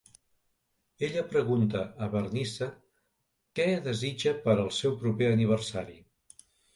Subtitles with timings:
[1.07, 2.67] Ella pregunta a Bernice
[3.59, 5.99] què desitja per al seu proper aniversari.